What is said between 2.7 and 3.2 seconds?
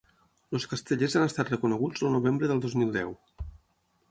mil deu.